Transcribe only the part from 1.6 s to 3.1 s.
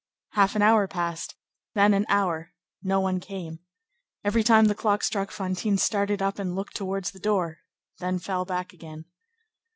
then an hour, no